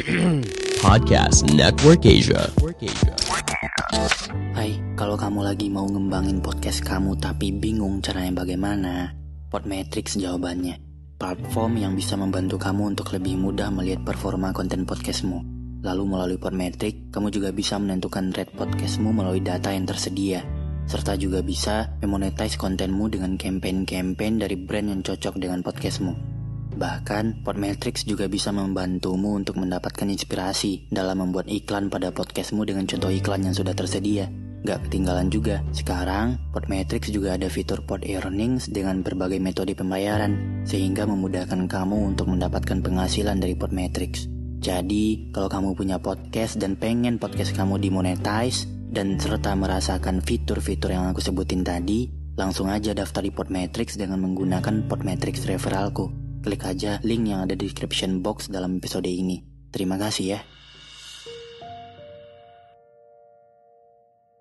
[0.86, 2.48] Podcast Network Asia.
[4.56, 9.12] Hai, kalau kamu lagi mau ngembangin podcast kamu tapi bingung caranya bagaimana,
[9.52, 10.80] Podmetrics jawabannya.
[11.20, 15.44] Platform yang bisa membantu kamu untuk lebih mudah melihat performa konten podcastmu.
[15.84, 20.40] Lalu melalui Podmetrics, kamu juga bisa menentukan rate podcastmu melalui data yang tersedia.
[20.88, 26.29] Serta juga bisa memonetize kontenmu dengan campaign-campaign dari brand yang cocok dengan podcastmu.
[26.70, 33.10] Bahkan, Podmetrics juga bisa membantumu untuk mendapatkan inspirasi dalam membuat iklan pada podcastmu dengan contoh
[33.10, 34.30] iklan yang sudah tersedia.
[34.60, 41.08] Gak ketinggalan juga, sekarang Podmetrics juga ada fitur Pod Earnings dengan berbagai metode pembayaran, sehingga
[41.08, 44.28] memudahkan kamu untuk mendapatkan penghasilan dari Podmetrics.
[44.60, 51.08] Jadi, kalau kamu punya podcast dan pengen podcast kamu dimonetize, dan serta merasakan fitur-fitur yang
[51.08, 56.19] aku sebutin tadi, langsung aja daftar di Podmetrics dengan menggunakan Podmetrics referralku.
[56.40, 59.44] Klik aja link yang ada di description box dalam episode ini.
[59.68, 60.40] Terima kasih ya.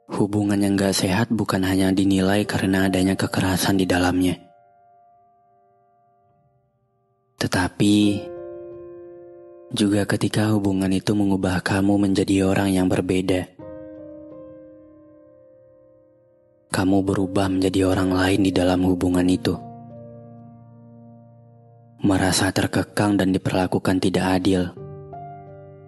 [0.08, 4.40] Hubungan yang gak sehat bukan hanya dinilai karena adanya kekerasan di dalamnya.
[7.40, 7.96] Tetapi,
[9.76, 13.48] juga ketika hubungan itu mengubah kamu menjadi orang yang berbeda.
[16.72, 19.69] Kamu berubah menjadi orang lain di dalam hubungan itu.
[22.00, 24.72] Merasa terkekang dan diperlakukan tidak adil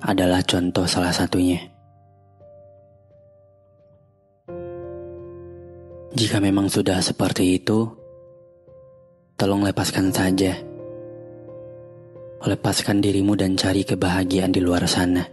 [0.04, 1.72] adalah contoh salah satunya.
[6.12, 7.88] Jika memang sudah seperti itu,
[9.40, 10.52] tolong lepaskan saja.
[12.44, 15.24] Lepaskan dirimu dan cari kebahagiaan di luar sana.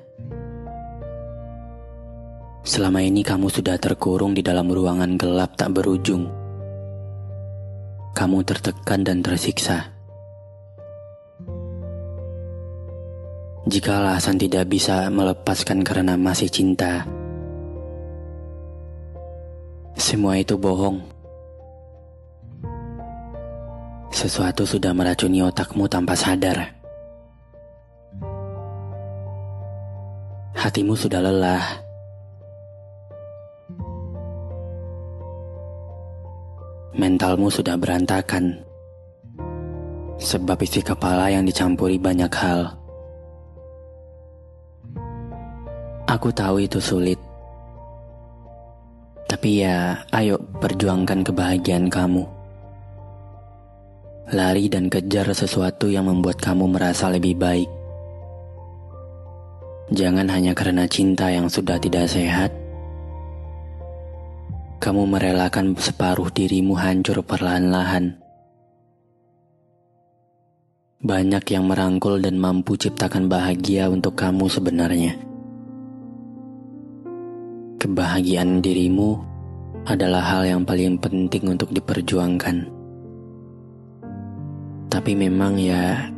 [2.62, 6.30] Selama ini kamu sudah terkurung di dalam ruangan gelap tak berujung.
[8.14, 9.97] Kamu tertekan dan tersiksa.
[13.68, 17.04] Jika alasan tidak bisa melepaskan karena masih cinta,
[19.92, 21.04] semua itu bohong.
[24.08, 26.64] Sesuatu sudah meracuni otakmu tanpa sadar.
[30.56, 31.64] Hatimu sudah lelah.
[36.96, 38.64] Mentalmu sudah berantakan.
[40.16, 42.77] Sebab isi kepala yang dicampuri banyak hal.
[46.08, 47.20] Aku tahu itu sulit.
[49.28, 52.24] Tapi ya, ayo perjuangkan kebahagiaan kamu.
[54.32, 57.68] Lari dan kejar sesuatu yang membuat kamu merasa lebih baik.
[59.92, 62.56] Jangan hanya karena cinta yang sudah tidak sehat,
[64.80, 68.16] kamu merelakan separuh dirimu hancur perlahan-lahan.
[71.04, 75.27] Banyak yang merangkul dan mampu ciptakan bahagia untuk kamu sebenarnya.
[78.18, 79.14] Kebahagiaan dirimu
[79.86, 82.66] adalah hal yang paling penting untuk diperjuangkan.
[84.90, 86.10] Tapi memang ya,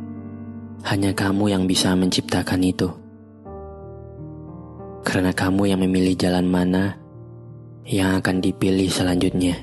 [0.89, 2.89] hanya kamu yang bisa menciptakan itu.
[5.05, 6.97] Karena kamu yang memilih jalan mana
[7.85, 9.61] yang akan dipilih selanjutnya.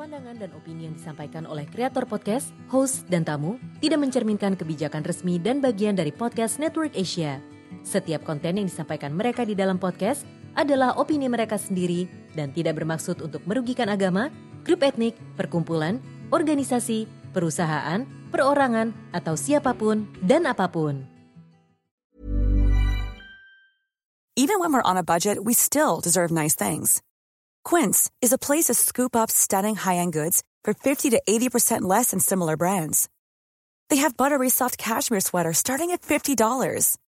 [0.00, 5.36] Pandangan dan opini yang disampaikan oleh kreator podcast, host, dan tamu tidak mencerminkan kebijakan resmi
[5.36, 7.57] dan bagian dari podcast Network Asia.
[7.88, 12.04] Setiap konten yang disampaikan mereka di dalam podcast adalah opini mereka sendiri
[12.36, 14.28] dan tidak bermaksud untuk merugikan agama,
[14.60, 15.96] grup etnik, perkumpulan,
[16.28, 21.08] organisasi, perusahaan, perorangan, atau siapa pun dan apa pun.
[24.36, 27.00] Even when we're on a budget, we still deserve nice things.
[27.64, 32.12] Quince is a place to scoop up stunning high-end goods for 50 to 80% less
[32.12, 33.08] than similar brands.
[33.88, 36.38] They have buttery soft cashmere sweaters starting at $50,